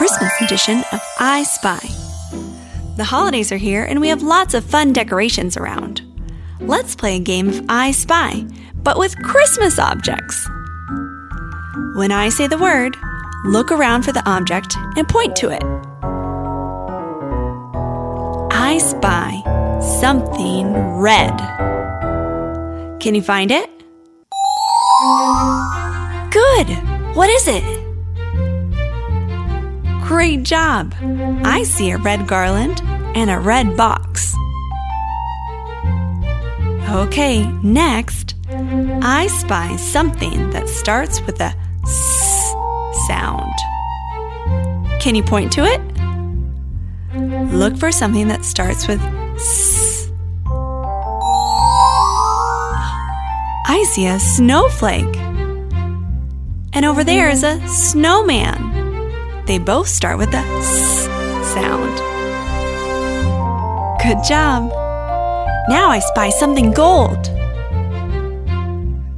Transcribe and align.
Christmas 0.00 0.32
edition 0.40 0.82
of 0.92 1.02
I 1.18 1.42
Spy. 1.42 1.78
The 2.96 3.04
holidays 3.04 3.52
are 3.52 3.58
here 3.58 3.84
and 3.84 4.00
we 4.00 4.08
have 4.08 4.22
lots 4.22 4.54
of 4.54 4.64
fun 4.64 4.94
decorations 4.94 5.58
around. 5.58 6.00
Let's 6.58 6.96
play 6.96 7.16
a 7.16 7.20
game 7.20 7.50
of 7.50 7.66
I 7.68 7.90
Spy, 7.90 8.46
but 8.76 8.98
with 8.98 9.14
Christmas 9.22 9.78
objects. 9.78 10.48
When 11.96 12.12
I 12.12 12.30
say 12.30 12.46
the 12.46 12.56
word, 12.56 12.96
look 13.44 13.70
around 13.70 14.06
for 14.06 14.12
the 14.12 14.26
object 14.26 14.74
and 14.96 15.06
point 15.06 15.36
to 15.36 15.50
it. 15.50 15.62
I 18.50 18.78
spy 18.78 19.42
something 20.00 20.72
red. 20.96 21.36
Can 23.00 23.14
you 23.14 23.20
find 23.20 23.50
it? 23.50 23.68
Good! 26.30 26.68
What 27.14 27.28
is 27.28 27.46
it? 27.48 27.79
Great 30.10 30.42
job! 30.42 30.92
I 31.44 31.62
see 31.62 31.92
a 31.92 31.96
red 31.96 32.26
garland 32.26 32.82
and 33.14 33.30
a 33.30 33.38
red 33.38 33.76
box. 33.76 34.34
Okay, 36.88 37.46
next, 37.62 38.34
I 38.50 39.28
spy 39.28 39.76
something 39.76 40.50
that 40.50 40.68
starts 40.68 41.20
with 41.20 41.40
a 41.40 41.54
S 41.84 42.54
sound. 43.06 43.54
Can 45.00 45.14
you 45.14 45.22
point 45.22 45.52
to 45.52 45.64
it? 45.64 45.80
Look 47.52 47.76
for 47.76 47.92
something 47.92 48.26
that 48.26 48.44
starts 48.44 48.88
with 48.88 49.00
S. 49.36 50.10
I 53.68 53.84
see 53.92 54.08
a 54.08 54.18
snowflake. 54.18 55.16
And 56.72 56.84
over 56.84 57.04
there 57.04 57.28
is 57.28 57.44
a 57.44 57.64
snowman. 57.68 58.69
They 59.50 59.58
both 59.58 59.88
start 59.88 60.16
with 60.16 60.30
the 60.30 60.36
S 60.36 61.06
sound. 61.52 61.96
Good 64.00 64.22
job. 64.22 64.70
Now 65.68 65.88
I 65.90 65.98
spy 65.98 66.30
something 66.30 66.70
gold. 66.70 67.28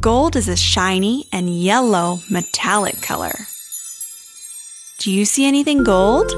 Gold 0.00 0.36
is 0.36 0.46
a 0.46 0.54
shiny 0.54 1.26
and 1.32 1.50
yellow 1.50 2.20
metallic 2.30 3.02
color. 3.02 3.32
Do 4.98 5.10
you 5.10 5.24
see 5.24 5.46
anything 5.46 5.82
gold? 5.82 6.28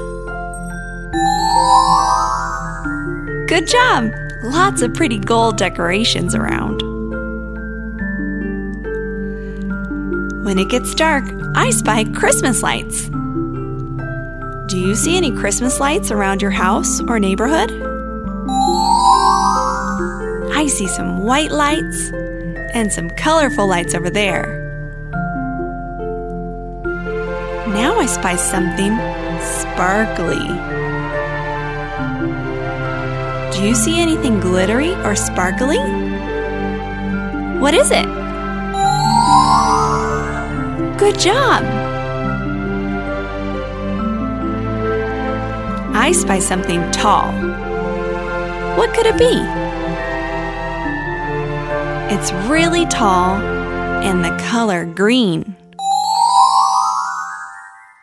Good 3.47 3.67
job! 3.67 4.11
Lots 4.45 4.81
of 4.81 4.95
pretty 4.95 5.19
gold 5.19 5.57
decorations 5.57 6.33
around. 6.33 6.81
When 10.43 10.57
it 10.57 10.69
gets 10.69 10.95
dark, 10.95 11.25
I 11.53 11.69
spy 11.69 12.05
Christmas 12.05 12.63
lights. 12.63 13.11
Do 14.73 14.79
you 14.79 14.95
see 14.95 15.15
any 15.15 15.31
Christmas 15.31 15.79
lights 15.79 16.09
around 16.09 16.41
your 16.41 16.49
house 16.49 16.99
or 17.01 17.19
neighborhood? 17.19 17.71
I 20.51 20.65
see 20.65 20.87
some 20.87 21.19
white 21.19 21.51
lights 21.51 22.09
and 22.73 22.91
some 22.91 23.11
colorful 23.11 23.67
lights 23.67 23.93
over 23.93 24.09
there. 24.09 24.47
Now 27.67 27.99
I 27.99 28.07
spy 28.07 28.35
something 28.35 28.97
sparkly. 29.43 30.41
Do 33.55 33.63
you 33.63 33.75
see 33.75 34.01
anything 34.01 34.39
glittery 34.39 34.95
or 35.05 35.15
sparkly? 35.15 35.77
What 37.59 37.75
is 37.75 37.91
it? 37.91 38.07
Good 40.97 41.19
job! 41.19 41.92
I 45.95 46.11
spy 46.11 46.39
something 46.39 46.81
tall. 46.91 47.31
What 48.75 48.93
could 48.95 49.05
it 49.05 49.17
be? 49.17 49.39
It's 52.13 52.33
really 52.49 52.85
tall 52.87 53.35
and 54.03 54.25
the 54.25 54.35
color 54.45 54.85
green. 54.85 55.55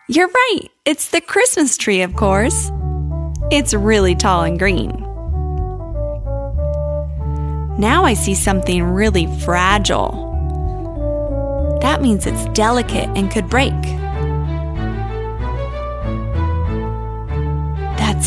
You're 0.09 0.28
right, 0.28 0.69
it's 0.84 1.11
the 1.11 1.21
Christmas 1.21 1.77
tree, 1.77 2.03
of 2.03 2.15
course. 2.15 2.71
It's 3.51 3.75
really 3.75 4.15
tall 4.15 4.45
and 4.45 4.59
green. 4.59 4.91
Now 7.78 8.05
I 8.05 8.15
see 8.15 8.34
something 8.34 8.83
really 8.84 9.27
fragile. 9.41 10.28
That 11.83 12.03
means 12.03 12.27
it's 12.27 12.45
delicate 12.47 13.09
and 13.17 13.31
could 13.31 13.49
break. 13.49 13.72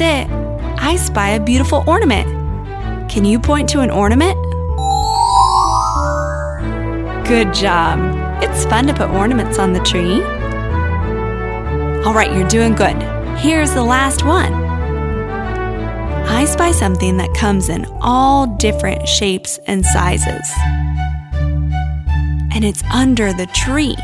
It. 0.03 0.29
I 0.79 0.95
spy 0.97 1.29
a 1.29 1.39
beautiful 1.39 1.83
ornament. 1.87 2.27
Can 3.09 3.25
you 3.25 3.39
point 3.39 3.69
to 3.69 3.79
an 3.79 3.89
ornament? 3.89 4.35
Good 7.27 7.53
job. 7.53 7.99
It's 8.43 8.65
fun 8.65 8.87
to 8.87 8.93
put 8.93 9.09
ornaments 9.09 9.57
on 9.57 9.73
the 9.73 9.79
tree. 9.79 10.21
All 12.05 12.13
right, 12.13 12.31
you're 12.33 12.47
doing 12.47 12.75
good. 12.75 12.95
Here's 13.37 13.73
the 13.73 13.83
last 13.83 14.25
one. 14.25 14.53
I 16.25 16.45
spy 16.45 16.71
something 16.71 17.17
that 17.17 17.33
comes 17.33 17.69
in 17.69 17.85
all 18.01 18.47
different 18.47 19.07
shapes 19.07 19.59
and 19.67 19.85
sizes. 19.85 20.51
And 22.53 22.65
it's 22.65 22.83
under 22.93 23.31
the 23.31 23.47
tree. 23.47 23.95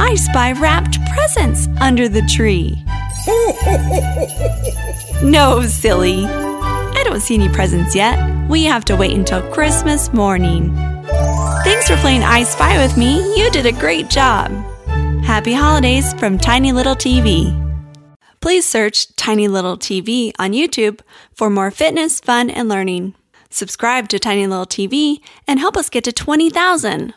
I 0.00 0.14
spy 0.14 0.52
wrapped 0.52 0.98
presents 1.10 1.68
under 1.80 2.08
the 2.08 2.22
tree. 2.22 2.82
no, 5.22 5.62
silly. 5.62 6.24
I 6.26 7.02
don't 7.04 7.20
see 7.20 7.34
any 7.34 7.48
presents 7.48 7.94
yet. 7.94 8.18
We 8.48 8.64
have 8.64 8.84
to 8.86 8.96
wait 8.96 9.16
until 9.16 9.42
Christmas 9.52 10.12
morning. 10.12 10.74
Thanks 11.64 11.88
for 11.88 11.96
playing 11.96 12.22
I 12.22 12.44
Spy 12.44 12.78
with 12.78 12.96
me. 12.96 13.18
You 13.36 13.50
did 13.50 13.66
a 13.66 13.72
great 13.72 14.08
job. 14.08 14.50
Happy 15.22 15.52
holidays 15.52 16.14
from 16.14 16.38
Tiny 16.38 16.72
Little 16.72 16.96
TV. 16.96 17.52
Please 18.40 18.64
search 18.66 19.14
Tiny 19.16 19.48
Little 19.48 19.76
TV 19.76 20.32
on 20.38 20.52
YouTube 20.52 21.00
for 21.34 21.50
more 21.50 21.70
fitness, 21.70 22.20
fun, 22.20 22.48
and 22.48 22.68
learning. 22.68 23.14
Subscribe 23.50 24.08
to 24.08 24.18
Tiny 24.18 24.46
Little 24.46 24.66
TV 24.66 25.18
and 25.46 25.58
help 25.58 25.76
us 25.76 25.90
get 25.90 26.04
to 26.04 26.12
20,000. 26.12 27.14